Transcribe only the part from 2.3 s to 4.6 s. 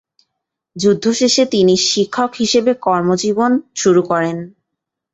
হিসেবে কর্মজীবন শুরু করেন।